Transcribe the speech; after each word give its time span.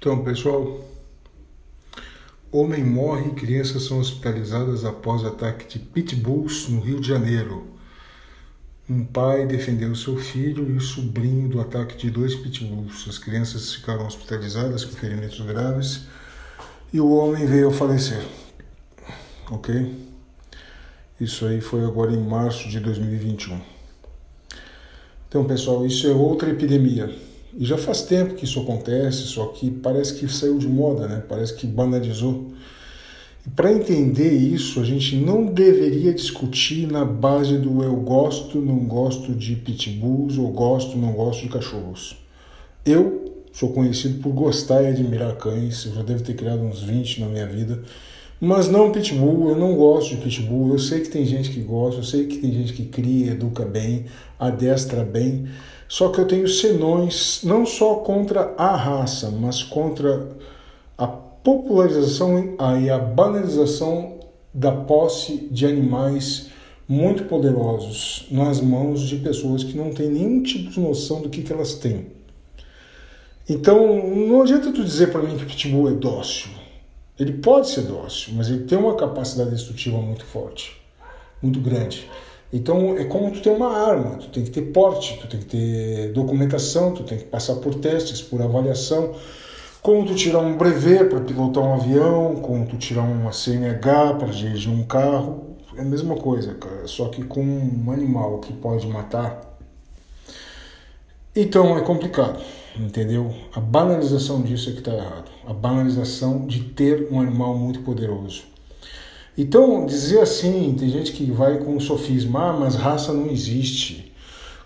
Então, 0.00 0.24
pessoal, 0.24 0.82
homem 2.50 2.82
morre 2.82 3.28
e 3.28 3.34
crianças 3.34 3.82
são 3.82 3.98
hospitalizadas 3.98 4.82
após 4.82 5.22
ataque 5.26 5.68
de 5.68 5.78
pitbulls 5.78 6.70
no 6.70 6.80
Rio 6.80 7.02
de 7.02 7.08
Janeiro. 7.08 7.66
Um 8.88 9.04
pai 9.04 9.44
defendeu 9.46 9.94
seu 9.94 10.16
filho 10.16 10.66
e 10.70 10.78
o 10.78 10.80
sobrinho 10.80 11.50
do 11.50 11.60
ataque 11.60 11.98
de 11.98 12.10
dois 12.10 12.34
pitbulls. 12.34 13.06
As 13.10 13.18
crianças 13.18 13.74
ficaram 13.74 14.06
hospitalizadas 14.06 14.86
com 14.86 14.96
ferimentos 14.96 15.38
graves 15.42 16.06
e 16.90 16.98
o 16.98 17.10
homem 17.10 17.44
veio 17.44 17.68
a 17.68 17.70
falecer. 17.70 18.26
Ok? 19.50 19.94
Isso 21.20 21.44
aí 21.44 21.60
foi 21.60 21.84
agora 21.84 22.10
em 22.10 22.26
março 22.26 22.70
de 22.70 22.80
2021. 22.80 23.60
Então, 25.28 25.44
pessoal, 25.44 25.84
isso 25.84 26.06
é 26.06 26.10
outra 26.10 26.48
epidemia 26.48 27.28
e 27.56 27.64
já 27.64 27.76
faz 27.76 28.02
tempo 28.02 28.34
que 28.34 28.44
isso 28.44 28.60
acontece, 28.60 29.22
só 29.22 29.46
que 29.46 29.70
parece 29.70 30.14
que 30.14 30.28
saiu 30.28 30.58
de 30.58 30.68
moda, 30.68 31.08
né? 31.08 31.22
Parece 31.28 31.54
que 31.54 31.66
banalizou. 31.66 32.52
E 33.46 33.50
para 33.50 33.72
entender 33.72 34.32
isso, 34.32 34.80
a 34.80 34.84
gente 34.84 35.16
não 35.16 35.46
deveria 35.46 36.12
discutir 36.12 36.86
na 36.86 37.04
base 37.04 37.56
do 37.56 37.82
eu 37.82 37.96
gosto, 37.96 38.60
não 38.60 38.78
gosto 38.80 39.32
de 39.32 39.56
pitbulls 39.56 40.38
ou 40.38 40.48
gosto, 40.52 40.96
não 40.96 41.12
gosto 41.12 41.42
de 41.42 41.48
cachorros. 41.48 42.16
Eu 42.84 43.34
sou 43.52 43.72
conhecido 43.72 44.22
por 44.22 44.32
gostar 44.32 44.82
e 44.82 44.86
admirar 44.86 45.36
cães, 45.36 45.86
eu 45.86 45.94
já 45.94 46.02
devo 46.02 46.22
ter 46.22 46.34
criado 46.34 46.62
uns 46.62 46.82
20 46.82 47.20
na 47.20 47.26
minha 47.26 47.46
vida, 47.46 47.82
mas 48.40 48.68
não 48.68 48.92
pitbull, 48.92 49.50
eu 49.50 49.56
não 49.56 49.74
gosto 49.74 50.14
de 50.14 50.22
pitbull. 50.22 50.72
Eu 50.72 50.78
sei 50.78 51.00
que 51.00 51.08
tem 51.08 51.26
gente 51.26 51.50
que 51.50 51.60
gosta, 51.60 52.00
eu 52.00 52.04
sei 52.04 52.26
que 52.26 52.38
tem 52.38 52.52
gente 52.52 52.72
que 52.72 52.86
cria, 52.86 53.32
educa 53.32 53.64
bem, 53.64 54.06
adestra 54.38 55.04
bem. 55.04 55.46
Só 55.90 56.08
que 56.10 56.20
eu 56.20 56.24
tenho 56.24 56.46
senões 56.46 57.40
não 57.42 57.66
só 57.66 57.96
contra 57.96 58.54
a 58.56 58.76
raça, 58.76 59.28
mas 59.28 59.64
contra 59.64 60.28
a 60.96 61.08
popularização 61.08 62.56
e 62.80 62.88
a 62.88 62.96
banalização 62.96 64.20
da 64.54 64.70
posse 64.70 65.48
de 65.50 65.66
animais 65.66 66.46
muito 66.88 67.24
poderosos 67.24 68.28
nas 68.30 68.60
mãos 68.60 69.00
de 69.00 69.16
pessoas 69.16 69.64
que 69.64 69.76
não 69.76 69.92
têm 69.92 70.10
nenhum 70.10 70.44
tipo 70.44 70.70
de 70.70 70.78
noção 70.78 71.22
do 71.22 71.28
que, 71.28 71.42
que 71.42 71.52
elas 71.52 71.74
têm. 71.74 72.06
Então, 73.48 74.08
não 74.14 74.42
adianta 74.42 74.70
tu 74.70 74.84
dizer 74.84 75.10
para 75.10 75.22
mim 75.22 75.36
que 75.36 75.42
o 75.42 75.46
pitbull 75.46 75.88
é 75.88 75.92
dócil. 75.92 76.52
Ele 77.18 77.32
pode 77.32 77.68
ser 77.68 77.82
dócil, 77.82 78.34
mas 78.34 78.48
ele 78.48 78.62
tem 78.62 78.78
uma 78.78 78.94
capacidade 78.94 79.50
destrutiva 79.50 79.98
muito 79.98 80.24
forte, 80.24 80.80
muito 81.42 81.58
grande. 81.58 82.08
Então 82.52 82.96
é 82.96 83.04
como 83.04 83.30
tu 83.30 83.40
ter 83.40 83.50
uma 83.50 83.76
arma, 83.76 84.16
tu 84.16 84.28
tem 84.28 84.42
que 84.44 84.50
ter 84.50 84.62
porte, 84.62 85.18
tu 85.20 85.28
tem 85.28 85.40
que 85.40 85.46
ter 85.46 86.12
documentação, 86.12 86.92
tu 86.92 87.04
tem 87.04 87.18
que 87.18 87.24
passar 87.24 87.56
por 87.56 87.76
testes, 87.76 88.20
por 88.20 88.42
avaliação. 88.42 89.14
Como 89.80 90.04
tu 90.04 90.14
tirar 90.14 90.40
um 90.40 90.58
brevet 90.58 91.08
para 91.08 91.20
pilotar 91.20 91.62
um 91.62 91.74
avião, 91.74 92.36
como 92.36 92.66
tu 92.66 92.76
tirar 92.76 93.02
uma 93.02 93.32
CNH 93.32 94.14
para 94.14 94.28
dirigir 94.28 94.70
um 94.70 94.82
carro, 94.82 95.56
é 95.76 95.80
a 95.80 95.84
mesma 95.84 96.16
coisa, 96.16 96.54
cara, 96.54 96.86
só 96.86 97.08
que 97.08 97.22
com 97.24 97.40
um 97.40 97.90
animal 97.90 98.40
que 98.40 98.52
pode 98.52 98.86
matar. 98.88 99.40
Então 101.34 101.78
é 101.78 101.80
complicado, 101.80 102.40
entendeu? 102.76 103.32
A 103.54 103.60
banalização 103.60 104.42
disso 104.42 104.68
é 104.68 104.72
que 104.72 104.80
está 104.80 104.92
errado. 104.92 105.30
A 105.46 105.54
banalização 105.54 106.44
de 106.46 106.64
ter 106.64 107.08
um 107.10 107.20
animal 107.20 107.56
muito 107.56 107.80
poderoso. 107.80 108.49
Então, 109.36 109.86
dizer 109.86 110.20
assim, 110.20 110.74
tem 110.78 110.88
gente 110.88 111.12
que 111.12 111.30
vai 111.30 111.58
com 111.58 111.76
o 111.76 111.80
sofisma, 111.80 112.50
ah, 112.50 112.52
mas 112.52 112.74
raça 112.74 113.12
não 113.12 113.30
existe. 113.30 114.12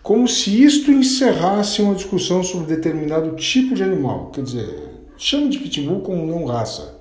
Como 0.02 0.28
se 0.28 0.62
isto 0.62 0.90
encerrasse 0.90 1.80
uma 1.80 1.94
discussão 1.94 2.42
sobre 2.42 2.74
determinado 2.74 3.36
tipo 3.36 3.74
de 3.74 3.82
animal. 3.82 4.30
Quer 4.32 4.42
dizer, 4.42 4.88
chame 5.16 5.48
de 5.48 5.58
pitbull 5.58 6.00
como 6.00 6.26
não 6.26 6.44
raça. 6.44 6.98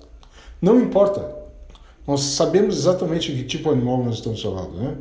Não 0.61 0.79
importa. 0.79 1.29
Nós 2.07 2.21
sabemos 2.21 2.77
exatamente 2.77 3.31
que 3.31 3.43
tipo 3.43 3.69
de 3.69 3.75
animal 3.75 4.03
nós 4.03 4.15
estamos 4.15 4.41
falando, 4.41 4.77
né? 4.77 4.95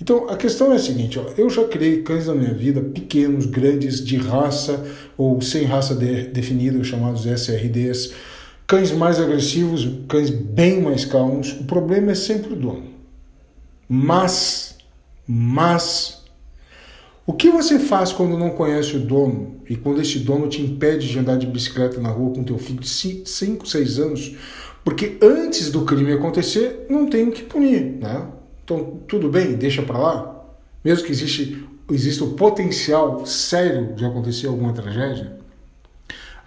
Então, 0.00 0.28
a 0.28 0.36
questão 0.36 0.72
é 0.72 0.76
a 0.76 0.78
seguinte, 0.78 1.18
ó, 1.18 1.24
eu 1.36 1.50
já 1.50 1.64
criei 1.66 2.02
cães 2.02 2.28
na 2.28 2.34
minha 2.34 2.54
vida, 2.54 2.80
pequenos, 2.80 3.46
grandes, 3.46 4.04
de 4.04 4.16
raça 4.16 4.86
ou 5.16 5.40
sem 5.40 5.64
raça 5.64 5.94
de, 5.94 6.28
definida, 6.28 6.82
chamados 6.84 7.26
SRDs, 7.26 8.12
Cães 8.68 8.92
mais 8.92 9.18
agressivos, 9.18 9.88
cães 10.06 10.28
bem 10.28 10.82
mais 10.82 11.06
calmos, 11.06 11.52
o 11.52 11.64
problema 11.64 12.12
é 12.12 12.14
sempre 12.14 12.52
o 12.52 12.56
dono. 12.56 12.84
Mas, 13.88 14.76
mas, 15.26 16.22
o 17.26 17.32
que 17.32 17.48
você 17.48 17.78
faz 17.78 18.12
quando 18.12 18.36
não 18.36 18.50
conhece 18.50 18.94
o 18.94 19.00
dono 19.00 19.56
e 19.70 19.74
quando 19.74 20.02
esse 20.02 20.18
dono 20.18 20.48
te 20.48 20.60
impede 20.60 21.08
de 21.08 21.18
andar 21.18 21.38
de 21.38 21.46
bicicleta 21.46 21.98
na 21.98 22.10
rua 22.10 22.34
com 22.34 22.44
teu 22.44 22.58
filho 22.58 22.80
de 22.80 22.88
5, 23.26 23.66
6 23.66 23.98
anos? 23.98 24.36
Porque 24.84 25.16
antes 25.22 25.70
do 25.70 25.86
crime 25.86 26.12
acontecer, 26.12 26.84
não 26.90 27.06
tem 27.06 27.26
o 27.26 27.32
que 27.32 27.44
punir, 27.44 27.96
né? 27.98 28.26
Então, 28.62 29.00
tudo 29.08 29.30
bem, 29.30 29.54
deixa 29.54 29.80
para 29.80 29.98
lá. 29.98 30.44
Mesmo 30.84 31.06
que 31.06 31.12
existe, 31.12 31.66
exista 31.90 32.22
o 32.22 32.34
potencial 32.34 33.24
sério 33.24 33.94
de 33.94 34.04
acontecer 34.04 34.46
alguma 34.46 34.74
tragédia, 34.74 35.37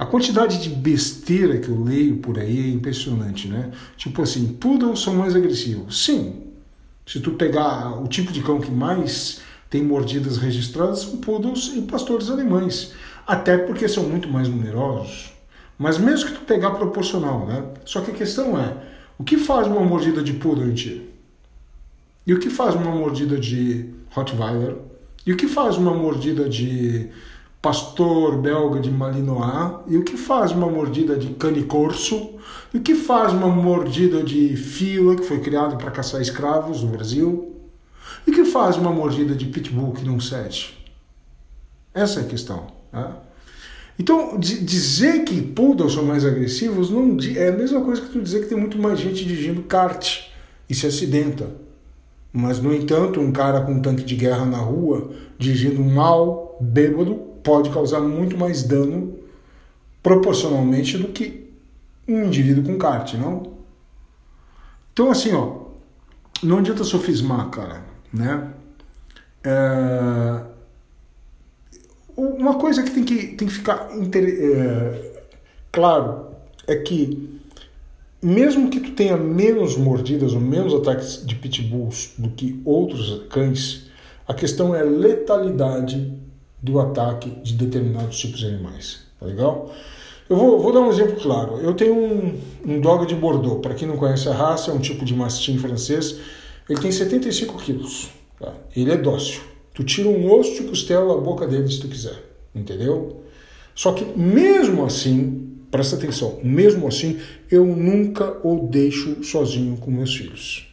a 0.02 0.06
quantidade 0.08 0.60
de 0.64 0.70
besteira 0.70 1.60
que 1.60 1.70
eu 1.70 1.80
leio 1.80 2.18
por 2.18 2.40
aí 2.40 2.58
é 2.58 2.70
impressionante, 2.70 3.48
né? 3.48 3.70
Tipo 3.96 4.24
assim, 4.24 4.48
poodles 4.48 5.00
são 5.00 5.14
mais 5.14 5.36
agressivos. 5.36 6.04
Sim. 6.04 6.42
Se 7.06 7.20
tu 7.20 7.34
pegar 7.34 8.02
o 8.02 8.08
tipo 8.08 8.32
de 8.32 8.42
cão 8.42 8.60
que 8.60 8.72
mais 8.72 9.42
tem 9.70 9.84
mordidas 9.84 10.40
registradas, 10.40 11.02
são 11.02 11.18
poodles 11.18 11.74
e 11.76 11.84
pastores 11.84 12.32
alemães. 12.32 12.94
Até 13.28 13.60
porque 13.60 13.88
são 13.88 14.10
muito 14.10 14.28
mais 14.28 14.48
numerosos. 14.50 15.34
Mas 15.78 16.00
mesmo 16.00 16.30
que 16.30 16.34
tu 16.34 16.46
pegar 16.46 16.72
proporcional, 16.72 17.46
né? 17.46 17.64
Só 17.86 18.02
que 18.02 18.10
a 18.10 18.16
questão 18.16 18.60
é, 18.60 18.76
o 19.20 19.24
que 19.24 19.38
faz 19.38 19.68
uma 19.68 19.82
mordida 19.82 20.24
de 20.24 20.34
poodle 20.34 20.66
em 20.66 20.74
ti? 20.74 21.10
E 22.26 22.34
o 22.34 22.40
que 22.40 22.50
faz 22.50 22.74
uma 22.74 22.90
mordida 22.90 23.38
de 23.38 23.86
Rottweiler? 24.10 24.78
E 25.28 25.32
o 25.32 25.38
que 25.38 25.48
faz 25.48 25.78
uma 25.78 25.94
mordida 25.94 26.50
de 26.50 27.08
pastor 27.62 28.38
belga 28.38 28.80
de 28.80 28.90
Malinois, 28.90 29.82
e 29.88 29.98
o 29.98 30.04
que 30.04 30.18
faz 30.18 30.52
uma 30.52 30.68
mordida 30.68 31.16
de 31.16 31.34
cane 31.36 31.64
corso, 31.64 32.32
e 32.74 32.78
o 32.78 32.82
que 32.82 32.96
faz 32.96 33.32
uma 33.32 33.48
mordida 33.48 34.24
de 34.24 34.56
fila, 34.58 35.16
que 35.16 35.24
foi 35.24 35.40
criado 35.40 35.78
para 35.78 35.92
caçar 35.92 36.22
escravos 36.22 36.82
no 36.82 36.90
Brasil, 36.90 37.56
e 38.26 38.32
o 38.32 38.34
que 38.34 38.46
faz 38.46 38.78
uma 38.78 38.92
mordida 38.92 39.36
de 39.36 39.46
pitbull 39.46 39.92
que 39.92 40.06
não 40.06 40.20
cede. 40.20 40.78
Essa 41.94 42.22
é 42.22 42.24
a 42.24 42.28
questão. 42.28 42.68
Né? 42.92 43.08
Então, 44.00 44.40
dizer 44.40 45.24
que 45.26 45.42
poodles 45.42 45.94
são 45.94 46.04
mais 46.04 46.26
agressivos 46.26 46.90
não 46.90 47.18
é 47.36 47.50
a 47.50 47.52
mesma 47.52 47.82
coisa 47.82 48.02
que 48.02 48.10
tu 48.10 48.22
dizer 48.22 48.42
que 48.42 48.48
tem 48.48 48.58
muito 48.58 48.80
mais 48.80 49.00
gente 49.00 49.24
dirigindo 49.24 49.62
kart 49.64 50.22
e 50.68 50.74
se 50.74 50.88
acidenta. 50.88 51.48
Mas, 52.34 52.60
no 52.60 52.74
entanto, 52.74 53.20
um 53.20 53.32
cara 53.32 53.62
com 53.62 53.74
um 53.74 53.82
tanque 53.82 54.04
de 54.04 54.16
guerra 54.16 54.46
na 54.46 54.58
rua, 54.58 55.12
dirigindo 55.38 55.84
mal, 55.84 56.58
bêbado, 56.60 57.31
pode 57.44 57.70
causar 57.70 58.02
muito 58.02 58.38
mais 58.38 58.64
dano 58.64 59.20
proporcionalmente 60.02 60.98
do 60.98 61.10
que 61.10 61.50
um 62.08 62.26
indivíduo 62.26 62.64
com 62.64 62.78
kart, 62.78 63.14
não? 63.14 63.54
Então, 64.94 65.12
assim, 65.12 65.34
ó, 65.34 65.62
não 66.44 66.58
adianta 66.58 66.84
sofismar, 66.84 67.50
cara, 67.50 67.84
né? 68.14 68.54
É... 69.44 70.44
Uma 72.16 72.56
coisa 72.56 72.84
que 72.84 72.92
tem 72.92 73.04
que, 73.04 73.28
tem 73.36 73.48
que 73.48 73.54
ficar 73.54 73.96
inter... 73.96 74.24
é... 74.24 75.24
claro 75.72 76.28
é 76.68 76.76
que 76.76 77.42
mesmo 78.22 78.70
que 78.70 78.80
tu 78.80 78.92
tenha 78.92 79.18
menos 79.18 79.76
mordidas 79.78 80.34
ou 80.34 80.40
menos 80.40 80.74
ataques 80.74 81.26
de 81.26 81.36
pitbulls 81.36 82.14
do 82.18 82.30
que 82.30 82.62
outros 82.64 83.24
cães, 83.30 83.90
a 84.28 84.34
questão 84.34 84.76
é 84.76 84.84
letalidade 84.84 86.14
do 86.62 86.80
ataque 86.80 87.30
de 87.42 87.54
determinados 87.54 88.18
tipos 88.18 88.40
de 88.40 88.46
animais. 88.48 89.02
Tá 89.20 89.26
legal? 89.26 89.74
Eu 90.30 90.38
vou, 90.38 90.60
vou 90.60 90.72
dar 90.72 90.82
um 90.82 90.90
exemplo 90.90 91.20
claro. 91.20 91.58
Eu 91.58 91.74
tenho 91.74 91.94
um, 91.94 92.40
um 92.66 92.80
dog 92.80 93.06
de 93.06 93.16
Bordeaux. 93.16 93.60
Para 93.62 93.74
quem 93.74 93.88
não 93.88 93.98
conhece 93.98 94.30
a 94.30 94.34
raça, 94.34 94.72
é 94.72 94.74
um 94.74 94.80
tipo 94.80 95.04
de 95.04 95.14
mastim 95.14 95.58
francês. 95.58 96.18
Ele 96.70 96.80
tem 96.80 96.92
75 96.92 97.58
quilos. 97.58 98.10
Tá? 98.40 98.54
Ele 98.76 98.92
é 98.92 98.98
dócil. 98.98 99.42
Tu 99.74 99.84
tira 99.84 100.08
um 100.08 100.32
osso 100.32 100.56
de 100.62 100.70
costela 100.70 101.16
da 101.16 101.22
boca 101.22 101.48
dele 101.48 101.70
se 101.70 101.80
tu 101.80 101.88
quiser. 101.88 102.16
Entendeu? 102.54 103.22
Só 103.76 103.94
que 103.94 104.06
mesmo 104.18 104.86
assim, 104.86 105.58
presta 105.72 105.96
atenção, 105.96 106.40
mesmo 106.44 106.88
assim, 106.88 107.20
eu 107.50 107.66
nunca 107.66 108.38
o 108.46 108.68
deixo 108.68 109.24
sozinho 109.24 109.78
com 109.78 109.90
meus 109.90 110.16
filhos. 110.16 110.68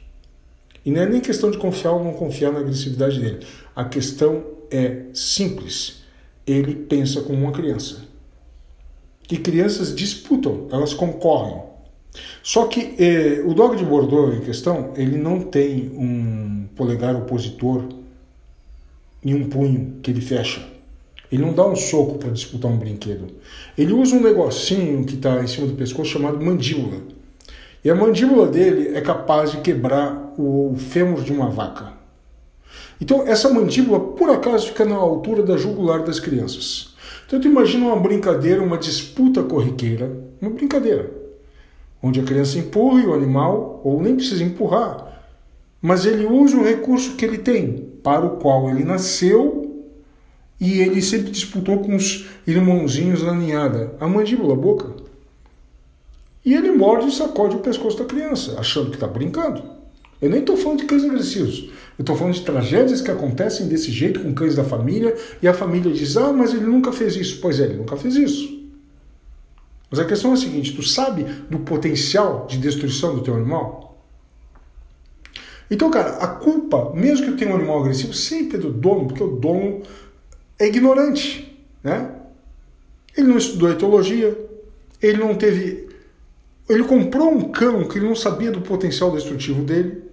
E 0.85 0.91
não 0.91 1.03
é 1.03 1.09
nem 1.09 1.21
questão 1.21 1.51
de 1.51 1.59
confiar 1.59 1.93
ou 1.93 2.05
não 2.05 2.13
confiar 2.13 2.53
na 2.53 2.61
agressividade 2.61 3.21
dele. 3.21 3.47
A 3.75 3.85
questão 3.85 4.45
é 4.71 5.07
simples. 5.15 6.03
Ele 6.47 6.75
pensa 6.75 7.21
como 7.23 7.39
uma 7.39 7.53
criança. 7.53 8.07
E 9.31 9.37
crianças 9.37 9.95
disputam, 9.95 10.67
elas 10.71 10.95
concorrem. 10.95 11.63
Só 12.43 12.67
que 12.67 12.95
eh, 12.99 13.43
o 13.45 13.53
dog 13.53 13.77
de 13.77 13.85
Bordeaux 13.85 14.35
em 14.35 14.41
questão, 14.41 14.93
ele 14.97 15.19
não 15.19 15.41
tem 15.41 15.91
um 15.95 16.67
polegar 16.75 17.15
opositor 17.15 17.85
e 19.23 19.35
um 19.35 19.49
punho 19.49 19.97
que 20.03 20.11
ele 20.11 20.21
fecha. 20.21 20.67
Ele 21.31 21.43
não 21.43 21.53
dá 21.53 21.67
um 21.67 21.77
soco 21.77 22.17
para 22.19 22.31
disputar 22.31 22.71
um 22.71 22.79
brinquedo. 22.79 23.27
Ele 23.77 23.93
usa 23.93 24.17
um 24.17 24.23
negocinho 24.23 25.05
que 25.05 25.15
está 25.15 25.43
em 25.43 25.47
cima 25.47 25.67
do 25.67 25.75
pescoço 25.75 26.11
chamado 26.11 26.43
mandíbula. 26.43 27.03
E 27.85 27.91
a 27.91 27.95
mandíbula 27.95 28.49
dele 28.49 28.97
é 28.97 29.01
capaz 29.01 29.53
de 29.53 29.59
quebrar 29.59 30.35
o 30.39 30.75
fêmur 30.79 31.23
de 31.23 31.33
uma 31.33 31.51
vaca. 31.51 31.98
Então, 33.01 33.27
essa 33.27 33.49
mandíbula, 33.53 34.01
por 34.01 34.31
acaso, 34.31 34.69
fica 34.69 34.85
na 34.85 34.97
altura 34.97 35.43
da 35.43 35.57
jugular 35.57 36.03
das 36.03 36.19
crianças. 36.19 36.95
Então, 37.27 37.41
tu 37.41 37.47
imagina 37.47 37.87
uma 37.87 38.01
brincadeira, 38.01 38.63
uma 38.63 38.77
disputa 38.77 39.43
corriqueira, 39.43 40.11
uma 40.41 40.51
brincadeira, 40.51 41.11
onde 42.03 42.21
a 42.21 42.25
criança 42.25 42.59
empurra 42.59 43.07
o 43.07 43.15
animal, 43.15 43.81
ou 43.85 44.03
nem 44.03 44.17
precisa 44.17 44.43
empurrar, 44.43 45.23
mas 45.81 46.05
ele 46.07 46.27
usa 46.27 46.57
o 46.57 46.65
recurso 46.65 47.15
que 47.15 47.25
ele 47.25 47.39
tem, 47.39 47.93
para 48.03 48.25
o 48.25 48.39
qual 48.39 48.69
ele 48.71 48.83
nasceu 48.83 49.87
e 50.61 50.81
ele 50.81 51.01
sempre 51.01 51.31
disputou 51.31 51.79
com 51.79 51.95
os 51.95 52.27
irmãozinhos 52.47 53.23
na 53.23 53.33
ninhada, 53.33 53.95
a 54.01 54.09
mandíbula, 54.09 54.55
a 54.55 54.57
boca. 54.57 54.93
E 56.45 56.55
ele 56.55 56.73
morde 56.73 57.09
e 57.09 57.13
sacode 57.13 57.57
o 57.57 57.61
pescoço 57.61 57.99
da 57.99 58.05
criança, 58.05 58.59
achando 58.59 58.91
que 58.91 58.97
está 58.97 59.07
brincando. 59.07 59.78
Eu 60.21 60.31
nem 60.31 60.41
estou 60.41 60.57
falando 60.57 60.81
de 60.81 60.87
cães 60.87 61.05
agressivos. 61.05 61.71
Eu 61.99 62.03
estou 62.03 62.17
falando 62.17 62.35
de 62.35 62.43
tragédias 62.43 63.01
que 63.01 63.11
acontecem 63.11 63.69
desse 63.69 63.91
jeito 63.91 64.21
com 64.21 64.35
cães 64.35 64.55
da 64.55 64.65
família 64.65 65.17
e 65.43 65.49
a 65.49 65.55
família 65.55 65.93
diz: 65.93 66.17
ah, 66.17 66.33
mas 66.33 66.53
ele 66.53 66.67
nunca 66.67 66.93
fez 66.93 67.17
isso. 67.17 67.41
Pois 67.41 67.61
é, 67.61 67.65
ele 67.65 67.77
nunca 67.77 67.97
fez 67.97 68.17
isso. 68.17 68.59
Mas 69.91 70.01
a 70.01 70.05
questão 70.05 70.31
é 70.31 70.35
a 70.35 70.37
seguinte: 70.37 70.75
tu 70.75 70.83
sabe 70.83 71.25
do 71.49 71.61
potencial 71.61 72.47
de 72.47 72.59
destruição 72.59 73.15
do 73.15 73.23
teu 73.23 73.35
animal? 73.35 73.89
Então, 75.71 75.91
cara, 75.91 76.17
a 76.17 76.27
culpa, 76.29 76.93
mesmo 76.95 77.27
que 77.27 77.33
eu 77.33 77.37
tenha 77.37 77.51
um 77.51 77.57
animal 77.57 77.81
agressivo, 77.81 78.15
sempre 78.15 78.57
é 78.57 78.61
do 78.61 78.73
dono, 78.73 79.07
porque 79.07 79.23
o 79.23 79.37
dono 79.37 79.83
é 80.59 80.67
ignorante, 80.67 81.59
né? 81.83 82.15
Ele 83.17 83.29
não 83.29 83.37
estudou 83.37 83.71
etologia, 83.71 84.37
ele 85.03 85.19
não 85.19 85.35
teve. 85.35 85.89
Ele 86.69 86.85
comprou 86.85 87.33
um 87.33 87.51
cão 87.51 87.85
que 87.85 87.99
ele 87.99 88.07
não 88.07 88.15
sabia 88.15 88.51
do 88.51 88.61
potencial 88.61 89.11
destrutivo 89.11 89.63
dele, 89.63 90.08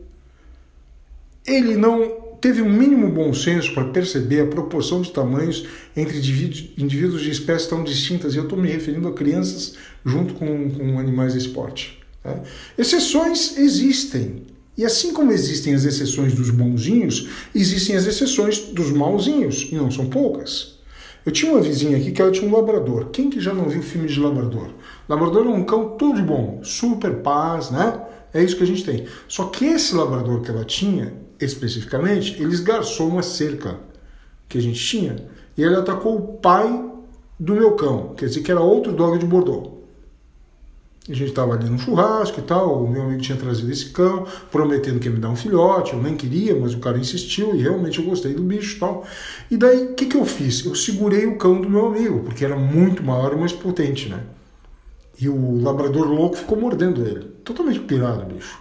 ele 1.45 1.75
não 1.75 2.25
teve 2.41 2.61
um 2.61 2.69
mínimo 2.69 3.09
bom 3.09 3.33
senso 3.33 3.73
para 3.73 3.85
perceber 3.85 4.41
a 4.41 4.47
proporção 4.47 5.01
de 5.01 5.11
tamanhos 5.11 5.65
entre 5.95 6.17
indivíduos 6.17 7.21
de 7.21 7.31
espécies 7.31 7.67
tão 7.67 7.83
distintas, 7.83 8.33
e 8.33 8.37
eu 8.37 8.43
estou 8.43 8.57
me 8.57 8.69
referindo 8.69 9.07
a 9.07 9.13
crianças 9.13 9.75
junto 10.05 10.33
com, 10.35 10.69
com 10.69 10.99
animais 10.99 11.33
de 11.33 11.39
esporte. 11.39 11.99
Né? 12.23 12.41
Exceções 12.77 13.57
existem, 13.57 14.43
e 14.77 14.85
assim 14.85 15.13
como 15.13 15.31
existem 15.31 15.73
as 15.73 15.85
exceções 15.85 16.33
dos 16.33 16.49
bonzinhos, 16.49 17.29
existem 17.53 17.95
as 17.95 18.05
exceções 18.05 18.59
dos 18.59 18.91
mauzinhos, 18.91 19.67
e 19.71 19.75
não 19.75 19.89
são 19.89 20.07
poucas. 20.07 20.75
Eu 21.25 21.31
tinha 21.31 21.51
uma 21.51 21.61
vizinha 21.61 21.97
aqui 21.97 22.11
que 22.11 22.21
ela 22.21 22.31
tinha 22.31 22.47
um 22.47 22.55
labrador. 22.55 23.09
Quem 23.09 23.31
que 23.31 23.39
já 23.39 23.51
não 23.51 23.67
viu 23.67 23.81
filme 23.81 24.07
de 24.07 24.19
labrador? 24.19 24.69
Labrador 25.09 25.47
é 25.47 25.49
um 25.49 25.63
cão 25.63 25.97
tudo 25.97 26.17
de 26.17 26.21
bom, 26.21 26.59
super 26.61 27.15
paz, 27.23 27.71
né? 27.71 27.99
É 28.31 28.43
isso 28.43 28.55
que 28.55 28.61
a 28.61 28.67
gente 28.67 28.83
tem. 28.83 29.05
Só 29.27 29.45
que 29.45 29.65
esse 29.65 29.95
labrador 29.95 30.41
que 30.41 30.51
ela 30.51 30.63
tinha, 30.63 31.24
especificamente, 31.45 32.41
ele 32.41 32.53
esgarçou 32.53 33.07
uma 33.07 33.23
cerca 33.23 33.79
que 34.49 34.57
a 34.57 34.61
gente 34.61 34.83
tinha 34.83 35.15
e 35.57 35.63
ele 35.63 35.75
atacou 35.75 36.15
o 36.15 36.37
pai 36.37 36.91
do 37.39 37.53
meu 37.53 37.73
cão, 37.73 38.13
quer 38.15 38.27
dizer 38.27 38.41
que 38.41 38.51
era 38.51 38.59
outro 38.59 38.91
dog 38.91 39.17
de 39.17 39.25
Bordeaux. 39.25 39.75
A 41.07 41.13
gente 41.13 41.29
estava 41.29 41.53
ali 41.53 41.69
no 41.69 41.77
churrasco 41.77 42.39
e 42.39 42.43
tal, 42.43 42.83
o 42.83 42.89
meu 42.89 43.03
amigo 43.03 43.21
tinha 43.21 43.37
trazido 43.37 43.71
esse 43.71 43.91
cão, 43.91 44.25
prometendo 44.51 44.99
que 44.99 45.07
ia 45.07 45.13
me 45.13 45.19
dar 45.19 45.29
um 45.29 45.35
filhote, 45.35 45.93
eu 45.93 46.01
nem 46.01 46.15
queria, 46.15 46.59
mas 46.59 46.73
o 46.73 46.79
cara 46.79 46.97
insistiu 46.97 47.55
e 47.55 47.61
realmente 47.61 47.99
eu 47.99 48.05
gostei 48.05 48.33
do 48.33 48.41
bicho 48.41 48.77
e 48.77 48.79
tal. 48.79 49.05
E 49.51 49.55
daí, 49.55 49.91
o 49.91 49.93
que, 49.93 50.07
que 50.07 50.17
eu 50.17 50.25
fiz? 50.25 50.65
Eu 50.65 50.73
segurei 50.73 51.27
o 51.27 51.37
cão 51.37 51.61
do 51.61 51.69
meu 51.69 51.85
amigo, 51.85 52.21
porque 52.21 52.43
era 52.43 52.57
muito 52.57 53.03
maior 53.03 53.33
e 53.33 53.35
mais 53.35 53.53
potente, 53.53 54.09
né? 54.09 54.23
E 55.19 55.29
o 55.29 55.61
labrador 55.61 56.07
louco 56.07 56.37
ficou 56.37 56.59
mordendo 56.59 57.05
ele. 57.05 57.25
Totalmente 57.43 57.81
pirado, 57.81 58.25
bicho. 58.25 58.59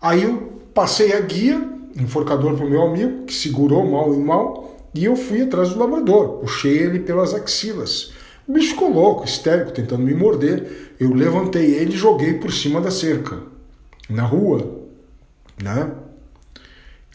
Aí 0.00 0.22
eu 0.22 0.61
passei 0.74 1.12
a 1.12 1.20
guia, 1.20 1.62
enforcador 1.96 2.54
pro 2.56 2.68
meu 2.68 2.82
amigo, 2.82 3.24
que 3.24 3.34
segurou 3.34 3.84
mal 3.84 4.14
e 4.14 4.18
mal, 4.18 4.88
e 4.94 5.04
eu 5.04 5.16
fui 5.16 5.42
atrás 5.42 5.70
do 5.70 5.78
labrador, 5.78 6.38
puxei 6.38 6.78
ele 6.78 7.00
pelas 7.00 7.34
axilas. 7.34 8.12
O 8.46 8.52
bicho 8.52 8.70
ficou 8.70 8.92
louco, 8.92 9.24
histérico, 9.24 9.72
tentando 9.72 10.02
me 10.02 10.14
morder. 10.14 10.94
Eu 10.98 11.14
levantei 11.14 11.74
ele 11.74 11.94
e 11.94 11.96
joguei 11.96 12.34
por 12.34 12.52
cima 12.52 12.80
da 12.80 12.90
cerca, 12.90 13.42
na 14.08 14.24
rua, 14.24 14.82
né? 15.62 15.90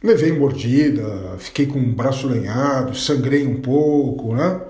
Levei 0.02 0.32
mordida, 0.32 1.36
fiquei 1.38 1.66
com 1.66 1.80
o 1.80 1.92
braço 1.92 2.28
lenhado, 2.28 2.96
sangrei 2.96 3.46
um 3.46 3.62
pouco, 3.62 4.34
né? 4.34 4.62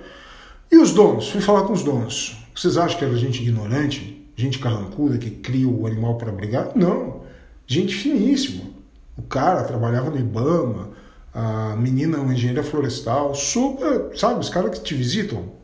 E 0.72 0.78
os 0.78 0.92
donos? 0.92 1.30
Fui 1.30 1.42
falar 1.42 1.64
com 1.64 1.74
os 1.74 1.84
donos. 1.84 2.38
Vocês 2.56 2.78
acham 2.78 2.98
que 2.98 3.06
era 3.06 3.16
gente 3.16 3.42
ignorante? 3.42 4.26
Gente 4.36 4.60
carrancuda 4.60 5.18
que 5.18 5.30
cria 5.30 5.68
o 5.68 5.86
animal 5.86 6.16
para 6.18 6.32
brigar? 6.32 6.72
Não. 6.76 7.22
Gente 7.66 7.94
finíssima. 7.96 8.77
O 9.18 9.24
cara 9.24 9.64
trabalhava 9.64 10.10
no 10.10 10.20
Ibama, 10.20 10.90
a 11.34 11.76
menina 11.76 12.18
é 12.18 12.20
uma 12.20 12.34
engenheira 12.34 12.64
florestal, 12.64 13.34
super, 13.34 14.18
sabe, 14.18 14.40
os 14.40 14.50
caras 14.50 14.78
que 14.78 14.84
te 14.84 14.94
visitam, 14.94 15.58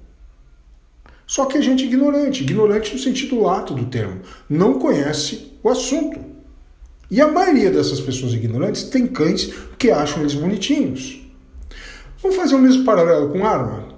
só 1.25 1.45
que 1.45 1.57
é 1.57 1.61
gente 1.61 1.85
ignorante, 1.85 2.43
ignorante 2.43 2.93
no 2.93 2.99
sentido 2.99 3.41
lato 3.41 3.73
do 3.73 3.85
termo, 3.85 4.21
não 4.49 4.77
conhece 4.77 5.53
o 5.63 5.69
assunto. 5.69 6.19
E 7.09 7.21
a 7.21 7.27
maioria 7.27 7.71
dessas 7.71 7.99
pessoas 7.99 8.33
ignorantes 8.33 8.83
tem 8.83 9.07
cães 9.07 9.53
que 9.77 9.91
acham 9.91 10.21
eles 10.21 10.33
bonitinhos. 10.33 11.21
Vamos 12.21 12.37
fazer 12.37 12.55
o 12.55 12.59
mesmo 12.59 12.83
paralelo 12.83 13.29
com 13.29 13.45
arma? 13.45 13.89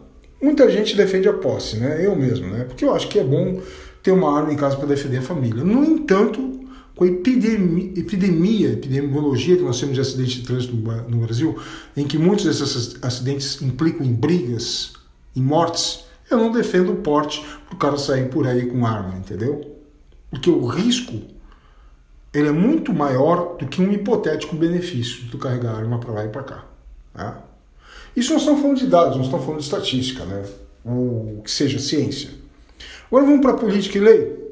Muita 0.42 0.70
gente 0.70 0.96
defende 0.96 1.28
a 1.28 1.34
posse, 1.34 1.78
né? 1.78 2.06
Eu 2.06 2.16
mesmo, 2.16 2.48
né? 2.48 2.66
Porque 2.66 2.86
eu 2.86 2.94
acho 2.94 3.08
que 3.08 3.20
é 3.20 3.24
bom 3.24 3.62
ter 4.04 4.12
uma 4.12 4.38
arma 4.38 4.54
em 4.54 4.56
casa 4.56 4.76
para 4.76 4.88
defender 4.88 5.18
a 5.18 5.22
família. 5.22 5.64
No 5.64 5.84
entanto, 5.84 6.65
com 6.96 7.04
a 7.04 7.08
epidemia, 7.08 8.70
epidemiologia 8.72 9.58
que 9.58 9.64
nós 9.64 9.80
temos 9.80 9.96
de 9.96 10.02
acidentes 10.02 10.34
de 10.36 10.44
trânsito 10.44 10.76
no 10.76 11.18
Brasil, 11.18 11.60
em 11.96 12.08
que 12.08 12.18
muitos 12.18 12.46
desses 12.46 12.98
acidentes 13.04 13.62
implicam 13.62 14.06
em 14.06 14.14
brigas, 14.14 14.94
em 15.36 15.42
mortes, 15.42 16.06
eu 16.32 16.38
não 16.38 16.52
defendo 16.52 16.94
o 16.94 16.96
porte 16.96 17.46
para 17.68 17.76
o 17.76 17.78
cara 17.78 17.98
sair 17.98 18.30
por 18.30 18.48
aí 18.48 18.66
com 18.68 18.86
arma, 18.86 19.16
entendeu? 19.18 19.76
Porque 20.30 20.50
o 20.50 20.66
risco 20.66 21.22
ele 22.34 22.50
é 22.50 22.52
muito 22.52 22.94
maior 22.94 23.58
do 23.58 23.66
que 23.66 23.82
um 23.82 23.92
hipotético 23.92 24.56
benefício 24.56 25.24
de 25.24 25.30
tu 25.30 25.38
carregar 25.38 25.76
arma 25.76 26.00
para 26.00 26.12
lá 26.12 26.26
e 26.26 26.30
para 26.30 26.44
cá. 26.44 26.66
Tá? 27.14 27.44
Isso 28.16 28.34
nós 28.34 28.42
estamos 28.42 28.62
falando 28.62 28.78
de 28.78 28.88
dados, 28.88 29.16
nós 29.16 29.26
estamos 29.26 29.46
falando 29.46 29.60
de 29.60 29.66
estatística, 29.66 30.26
né? 30.26 30.44
ou 30.84 31.42
que 31.44 31.52
seja 31.52 31.80
ciência. 31.80 32.30
Agora 33.08 33.26
vamos 33.26 33.42
para 33.42 33.54
política 33.54 33.98
e 33.98 34.02
lei. 34.02 34.45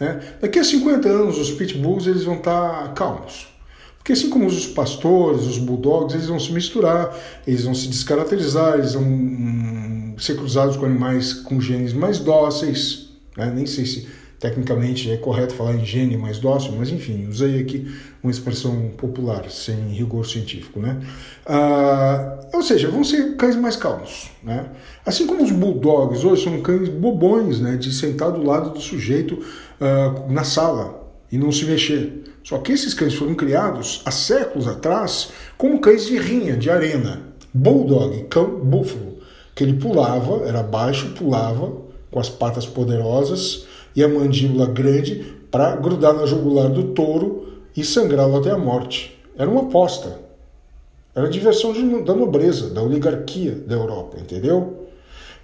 Né? 0.00 0.20
Daqui 0.40 0.58
a 0.58 0.64
50 0.64 1.08
anos 1.08 1.38
os 1.38 1.50
pitbulls 1.50 2.06
eles 2.06 2.24
vão 2.24 2.36
estar 2.36 2.84
tá 2.84 2.88
calmos. 2.88 3.52
Porque 3.98 4.12
assim 4.12 4.28
como 4.28 4.46
os 4.46 4.66
pastores, 4.66 5.42
os 5.42 5.58
bulldogs, 5.58 6.14
eles 6.14 6.26
vão 6.26 6.40
se 6.40 6.52
misturar, 6.52 7.16
eles 7.46 7.64
vão 7.64 7.72
se 7.72 7.86
descaracterizar, 7.86 8.74
eles 8.74 8.94
vão 8.94 10.16
ser 10.18 10.34
cruzados 10.34 10.76
com 10.76 10.84
animais 10.84 11.32
com 11.32 11.60
genes 11.60 11.92
mais 11.92 12.18
dóceis, 12.18 13.10
né? 13.36 13.52
nem 13.54 13.64
sei 13.64 13.86
se 13.86 14.08
tecnicamente 14.42 15.08
é 15.08 15.16
correto 15.16 15.54
falar 15.54 15.74
em 15.74 15.84
gene 15.84 16.16
mais 16.16 16.40
dócil, 16.40 16.72
mas 16.76 16.90
enfim, 16.90 17.28
usei 17.28 17.60
aqui 17.60 17.86
uma 18.20 18.30
expressão 18.32 18.90
popular, 18.96 19.48
sem 19.48 19.76
rigor 19.90 20.26
científico. 20.26 20.80
Né? 20.80 21.00
Ah, 21.46 22.40
ou 22.52 22.60
seja, 22.60 22.90
vão 22.90 23.04
ser 23.04 23.36
cães 23.36 23.54
mais 23.54 23.76
calmos. 23.76 24.32
Né? 24.42 24.66
Assim 25.06 25.28
como 25.28 25.44
os 25.44 25.52
bulldogs 25.52 26.24
hoje 26.24 26.42
são 26.42 26.60
cães 26.60 26.88
bobões, 26.88 27.60
né? 27.60 27.76
de 27.76 27.92
sentar 27.94 28.32
do 28.32 28.42
lado 28.42 28.70
do 28.70 28.80
sujeito 28.80 29.38
na 30.28 30.44
sala 30.44 31.02
e 31.30 31.38
não 31.38 31.50
se 31.50 31.64
mexer. 31.64 32.24
Só 32.44 32.58
que 32.58 32.72
esses 32.72 32.92
cães 32.94 33.14
foram 33.14 33.34
criados 33.34 34.02
há 34.04 34.10
séculos 34.10 34.66
atrás 34.66 35.30
como 35.56 35.80
cães 35.80 36.06
de 36.06 36.18
rinha, 36.18 36.56
de 36.56 36.70
arena. 36.70 37.20
Bulldog, 37.54 38.24
cão 38.24 38.58
búfalo 38.60 39.12
que 39.54 39.62
ele 39.62 39.74
pulava, 39.74 40.46
era 40.46 40.62
baixo, 40.62 41.10
pulava 41.10 41.72
com 42.10 42.18
as 42.18 42.28
patas 42.28 42.66
poderosas 42.66 43.66
e 43.94 44.02
a 44.02 44.08
mandíbula 44.08 44.66
grande 44.66 45.34
para 45.50 45.76
grudar 45.76 46.14
na 46.14 46.26
jugular 46.26 46.68
do 46.70 46.84
touro 46.94 47.60
e 47.76 47.84
sangrá-lo 47.84 48.38
até 48.38 48.50
a 48.50 48.58
morte. 48.58 49.18
Era 49.36 49.50
uma 49.50 49.62
aposta. 49.62 50.18
Era 51.14 51.28
diversão 51.28 51.72
de, 51.72 52.02
da 52.02 52.14
nobreza, 52.14 52.70
da 52.70 52.82
oligarquia 52.82 53.52
da 53.66 53.74
Europa, 53.74 54.16
entendeu? 54.18 54.81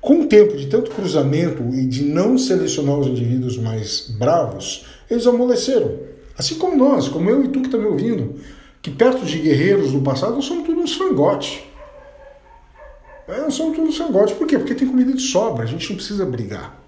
Com 0.01 0.21
o 0.21 0.27
tempo 0.27 0.57
de 0.57 0.67
tanto 0.67 0.91
cruzamento 0.91 1.63
e 1.75 1.87
de 1.87 2.05
não 2.05 2.39
selecionar 2.39 2.99
os 2.99 3.07
indivíduos 3.09 3.57
mais 3.57 4.09
bravos, 4.19 4.87
eles 5.11 5.27
amoleceram. 5.27 5.99
Assim 6.37 6.55
como 6.55 6.77
nós, 6.77 7.09
como 7.09 7.29
eu 7.29 7.45
e 7.45 7.49
tu 7.49 7.61
que 7.61 7.67
está 7.67 7.79
me 7.79 7.87
ouvindo, 7.87 8.37
que 8.81 8.91
perto 8.91 9.25
de 9.25 9.39
guerreiros 9.39 9.93
do 9.93 10.01
passado 10.01 10.35
nós 10.35 10.45
somos 10.45 10.67
todos 10.67 10.83
uns 10.83 10.95
frangotes. 10.95 11.61
É, 13.27 13.41
não 13.41 13.51
são 13.51 13.73
tudo 13.73 13.93
sangotes. 13.93 14.35
Por 14.35 14.47
quê? 14.47 14.57
Porque 14.57 14.75
tem 14.75 14.89
comida 14.89 15.13
de 15.13 15.21
sobra, 15.21 15.65
a 15.65 15.67
gente 15.67 15.89
não 15.91 15.97
precisa 15.97 16.25
brigar. 16.25 16.81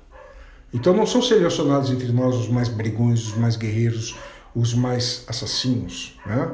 Então 0.73 0.95
não 0.95 1.05
são 1.05 1.21
selecionados 1.21 1.91
entre 1.91 2.13
nós 2.13 2.37
os 2.37 2.49
mais 2.49 2.69
brigões, 2.69 3.27
os 3.27 3.37
mais 3.37 3.57
guerreiros, 3.57 4.17
os 4.55 4.73
mais 4.73 5.25
assassinos. 5.27 6.19
Né? 6.25 6.51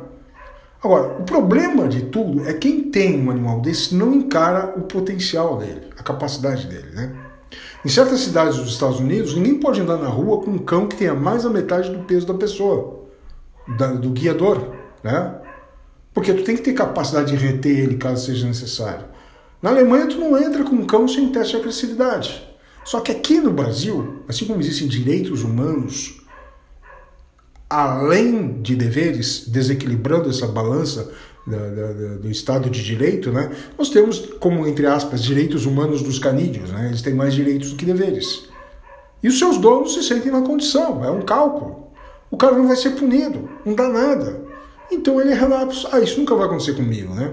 Agora, 0.87 1.19
o 1.19 1.25
problema 1.25 1.89
de 1.89 2.03
tudo 2.03 2.49
é 2.49 2.53
quem 2.53 2.81
tem 2.81 3.21
um 3.21 3.29
animal 3.29 3.61
desse 3.61 3.93
não 3.93 4.15
encara 4.15 4.73
o 4.79 4.83
potencial 4.83 5.59
dele, 5.59 5.89
a 5.99 6.03
capacidade 6.05 6.69
dele, 6.69 6.93
né? 6.95 7.13
Em 7.85 7.89
certas 7.89 8.21
cidades 8.21 8.57
dos 8.57 8.69
Estados 8.69 9.01
Unidos, 9.01 9.35
ninguém 9.35 9.59
pode 9.59 9.81
andar 9.81 9.97
na 9.97 10.07
rua 10.07 10.41
com 10.41 10.53
um 10.53 10.59
cão 10.59 10.87
que 10.87 10.95
tenha 10.95 11.13
mais 11.13 11.43
da 11.43 11.51
metade 11.51 11.91
do 11.91 12.05
peso 12.05 12.25
da 12.25 12.35
pessoa, 12.35 13.05
da, 13.77 13.89
do 13.95 14.11
guiador, 14.11 14.77
né? 15.03 15.35
Porque 16.15 16.33
tu 16.33 16.45
tem 16.45 16.55
que 16.55 16.63
ter 16.63 16.73
capacidade 16.73 17.37
de 17.37 17.45
reter 17.45 17.81
ele 17.81 17.97
caso 17.97 18.25
seja 18.25 18.47
necessário. 18.47 19.07
Na 19.61 19.71
Alemanha, 19.71 20.07
tu 20.07 20.21
não 20.21 20.41
entra 20.41 20.63
com 20.63 20.77
um 20.77 20.87
cão 20.87 21.09
sem 21.09 21.31
teste 21.31 21.57
de 21.57 21.63
agressividade. 21.63 22.49
Só 22.85 23.01
que 23.01 23.11
aqui 23.11 23.41
no 23.41 23.51
Brasil, 23.51 24.23
assim 24.29 24.45
como 24.45 24.61
existem 24.61 24.87
direitos 24.87 25.43
humanos, 25.43 26.21
além 27.69 28.61
de 28.63 28.77
deveres, 28.77 29.47
desequilibrando 29.47 30.31
essa 30.31 30.47
balança 30.47 31.11
do 32.21 32.29
Estado 32.29 32.69
de 32.69 32.83
Direito, 32.83 33.31
né, 33.31 33.51
nós 33.79 33.89
temos, 33.89 34.19
como 34.41 34.67
entre 34.67 34.87
aspas, 34.87 35.23
direitos 35.23 35.65
humanos 35.65 36.03
dos 36.03 36.19
canídeos. 36.19 36.71
Né, 36.71 36.89
eles 36.89 37.03
têm 37.03 37.15
mais 37.15 37.35
direitos 37.35 37.71
do 37.71 37.77
que 37.77 37.85
deveres. 37.85 38.49
E 39.23 39.29
os 39.29 39.39
seus 39.39 39.59
donos 39.59 39.95
se 39.95 40.03
sentem 40.03 40.31
na 40.31 40.43
condição, 40.43 41.05
é 41.05 41.11
um 41.11 41.23
cálculo. 41.23 41.87
O 42.31 42.37
cara 42.37 42.57
não 42.57 42.67
vai 42.67 42.77
ser 42.77 42.91
punido, 42.91 43.49
não 43.65 43.75
dá 43.75 43.89
nada. 43.89 44.45
Então 44.91 45.21
ele 45.21 45.31
é 45.31 45.35
relapso. 45.35 45.89
Ah, 45.91 46.01
isso 46.01 46.19
nunca 46.19 46.35
vai 46.35 46.47
acontecer 46.47 46.75
comigo, 46.75 47.15
né? 47.15 47.33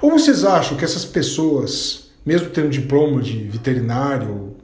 Ou 0.00 0.10
vocês 0.10 0.44
acham 0.44 0.76
que 0.76 0.84
essas 0.84 1.04
pessoas, 1.04 2.10
mesmo 2.24 2.50
tendo 2.50 2.68
diploma 2.68 3.20
de 3.20 3.44
veterinário, 3.44 4.54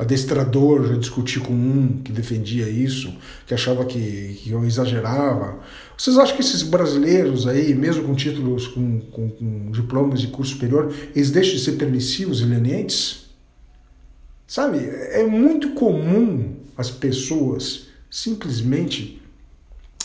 adestrador, 0.00 0.88
já 0.88 0.94
discuti 0.96 1.38
com 1.38 1.52
um 1.52 2.00
que 2.02 2.10
defendia 2.10 2.66
isso, 2.66 3.12
que 3.46 3.52
achava 3.52 3.84
que, 3.84 4.40
que 4.42 4.50
eu 4.50 4.64
exagerava. 4.64 5.60
Vocês 5.96 6.16
acham 6.16 6.36
que 6.36 6.40
esses 6.40 6.62
brasileiros 6.62 7.46
aí, 7.46 7.74
mesmo 7.74 8.04
com 8.04 8.14
títulos, 8.14 8.66
com, 8.66 9.00
com, 9.12 9.28
com 9.28 9.70
diplomas 9.70 10.22
de 10.22 10.28
curso 10.28 10.54
superior, 10.54 10.90
eles 11.14 11.30
deixam 11.30 11.56
de 11.56 11.60
ser 11.60 11.72
permissivos 11.72 12.40
e 12.40 12.46
lenientes? 12.46 13.26
Sabe, 14.46 14.78
é 14.78 15.22
muito 15.22 15.74
comum 15.74 16.56
as 16.78 16.90
pessoas 16.90 17.88
simplesmente 18.10 19.20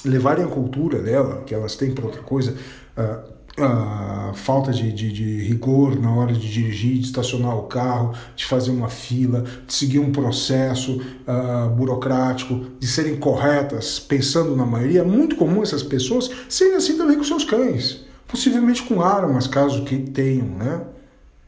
levarem 0.03 0.43
a 0.43 0.49
cultura 0.49 1.01
dela, 1.01 1.43
que 1.43 1.55
elas 1.55 1.77
têm 1.77 1.93
para 1.93 2.05
outra 2.05 2.21
coisa, 2.21 2.57
a, 2.97 3.23
a 3.57 4.31
falta 4.33 4.71
de, 4.71 4.91
de, 4.91 5.11
de, 5.11 5.41
rigor 5.43 5.97
na 5.99 6.13
hora 6.13 6.33
de 6.33 6.51
dirigir, 6.51 6.97
de 6.97 7.05
estacionar 7.05 7.57
o 7.57 7.63
carro, 7.63 8.13
de 8.35 8.45
fazer 8.45 8.71
uma 8.71 8.89
fila, 8.89 9.45
de 9.65 9.73
seguir 9.73 9.99
um 9.99 10.11
processo 10.11 11.01
uh, 11.25 11.69
burocrático, 11.69 12.65
de 12.79 12.87
serem 12.87 13.15
corretas, 13.15 13.97
pensando 13.97 14.55
na 14.55 14.65
maioria. 14.65 15.01
É 15.01 15.03
muito 15.03 15.37
comum 15.37 15.63
essas 15.63 15.83
pessoas 15.83 16.29
serem 16.49 16.75
assim 16.75 16.97
também 16.97 17.17
com 17.17 17.23
seus 17.23 17.45
cães, 17.45 18.05
possivelmente 18.27 18.83
com 18.83 19.01
armas, 19.01 19.47
caso 19.47 19.83
que 19.85 19.97
tenham, 19.99 20.47
né? 20.47 20.81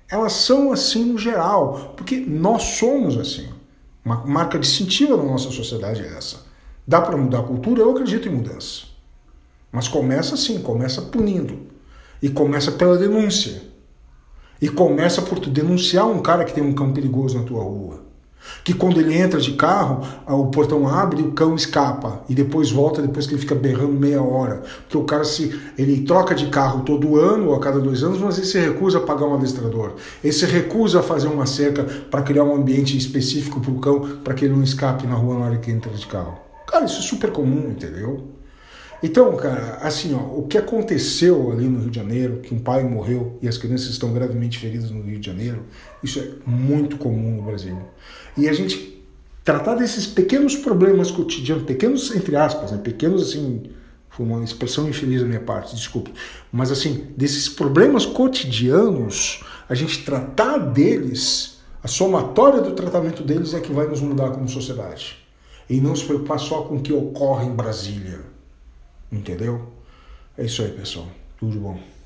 Elas 0.10 0.32
são 0.32 0.72
assim 0.72 1.04
no 1.04 1.18
geral, 1.18 1.94
porque 1.98 2.16
nós 2.16 2.64
somos 2.64 3.18
assim. 3.18 3.50
Uma 4.06 4.26
marca 4.26 4.58
distintiva 4.58 5.18
da 5.18 5.24
nossa 5.24 5.52
sociedade 5.52 6.02
é 6.02 6.18
essa. 6.18 6.46
Dá 6.88 7.02
para 7.02 7.18
mudar 7.18 7.40
a 7.40 7.44
cultura? 7.44 7.82
Eu 7.82 7.92
acredito 7.92 8.30
em 8.30 8.32
mudança. 8.32 8.84
Mas 9.70 9.90
começa 9.90 10.36
assim, 10.36 10.62
começa 10.62 11.02
punindo. 11.02 11.76
E 12.22 12.30
começa 12.30 12.72
pela 12.72 12.98
denúncia. 12.98 13.62
E 14.62 14.68
começa 14.68 15.22
por 15.22 15.40
tu 15.40 15.50
denunciar 15.50 16.08
um 16.08 16.20
cara 16.20 16.44
que 16.44 16.54
tem 16.54 16.64
um 16.64 16.74
cão 16.74 16.92
perigoso 16.92 17.38
na 17.38 17.44
tua 17.44 17.64
rua. 17.64 18.08
Que 18.64 18.74
quando 18.74 19.00
ele 19.00 19.16
entra 19.16 19.40
de 19.40 19.54
carro, 19.54 20.06
o 20.28 20.48
portão 20.48 20.88
abre 20.88 21.22
e 21.22 21.26
o 21.26 21.32
cão 21.32 21.56
escapa. 21.56 22.22
E 22.30 22.36
depois 22.36 22.72
volta 22.72 23.02
depois 23.02 23.26
que 23.26 23.34
ele 23.34 23.42
fica 23.42 23.56
berrando 23.56 23.94
meia 23.94 24.22
hora. 24.22 24.64
Porque 24.84 24.98
o 24.98 25.04
cara 25.04 25.24
se. 25.24 25.60
ele 25.78 26.02
troca 26.02 26.34
de 26.34 26.48
carro 26.48 26.82
todo 26.84 27.18
ano 27.18 27.50
ou 27.50 27.56
a 27.56 27.60
cada 27.60 27.80
dois 27.80 28.04
anos, 28.04 28.20
mas 28.20 28.38
ele 28.38 28.48
se 28.48 28.60
recusa 28.60 29.00
a 29.00 29.02
pagar 29.02 29.26
um 29.26 29.36
adestrador. 29.36 29.94
Ele 30.24 30.34
se 30.34 30.46
recusa 30.46 31.00
a 31.00 31.04
fazer 31.04 31.28
uma 31.28 31.46
cerca 31.46 31.84
para 31.84 32.22
criar 32.22 32.44
um 32.44 32.56
ambiente 32.56 32.98
específico 32.98 33.60
para 33.60 33.72
o 33.72 33.80
cão, 33.80 34.00
para 34.24 34.34
que 34.34 34.46
ele 34.46 34.56
não 34.56 34.64
escape 34.64 35.06
na 35.06 35.16
rua 35.16 35.40
na 35.40 35.46
hora 35.46 35.58
que 35.58 35.72
entra 35.72 35.92
de 35.92 36.06
carro. 36.08 36.40
Cara, 36.68 36.86
isso 36.86 37.00
é 37.00 37.04
super 37.04 37.32
comum, 37.32 37.70
entendeu? 37.70 38.37
Então, 39.02 39.36
cara, 39.38 39.78
assim, 39.82 40.14
ó, 40.16 40.38
o 40.38 40.48
que 40.48 40.58
aconteceu 40.58 41.52
ali 41.52 41.66
no 41.66 41.80
Rio 41.82 41.90
de 41.92 41.96
Janeiro, 41.96 42.38
que 42.38 42.54
um 42.54 42.60
pai 42.60 42.84
morreu 42.84 43.38
e 43.42 43.48
as 43.48 43.58
crianças 43.58 43.90
estão 43.90 44.12
gravemente 44.12 44.58
feridas 44.58 44.90
no 44.90 45.04
Rio 45.04 45.20
de 45.20 45.26
Janeiro, 45.26 45.66
isso 46.04 46.20
é 46.20 46.30
muito 46.50 46.98
comum 46.98 47.38
no 47.38 47.44
Brasil. 47.44 47.78
E 48.36 48.50
a 48.50 48.54
gente 48.54 49.04
tratar 49.44 49.76
desses 49.76 50.08
pequenos 50.08 50.56
problemas 50.56 51.12
cotidianos, 51.12 51.64
pequenos 51.64 52.14
entre 52.16 52.36
aspas, 52.36 52.72
né, 52.72 52.80
pequenos 52.80 53.22
assim, 53.22 53.70
foi 54.10 54.26
uma 54.26 54.44
expressão 54.44 54.90
infeliz 54.90 55.22
da 55.22 55.28
minha 55.28 55.40
parte, 55.40 55.76
desculpe, 55.76 56.12
mas 56.52 56.72
assim, 56.72 57.08
desses 57.16 57.48
problemas 57.48 58.06
cotidianos, 58.06 59.44
a 59.70 59.76
gente 59.76 60.04
tratar 60.04 60.58
deles, 60.58 61.60
a 61.84 61.88
somatória 61.88 62.62
do 62.62 62.72
tratamento 62.72 63.24
deles 63.24 63.54
é 63.54 63.60
que 63.60 63.72
vai 63.72 63.88
nos 63.88 64.02
mudar 64.02 64.32
como 64.32 64.50
sociedade 64.50 65.18
e 65.70 65.80
não 65.80 65.96
se 65.96 66.04
preocupar 66.04 66.40
só 66.40 66.64
com 66.64 66.78
o 66.78 66.82
que 66.82 66.92
ocorre 66.92 67.46
em 67.46 67.56
Brasília. 67.56 68.22
Entendeu? 69.12 69.74
É 70.38 70.46
isso 70.46 70.62
aí, 70.62 70.72
pessoal. 70.72 71.08
Tudo 71.40 71.60
bom. 71.60 71.97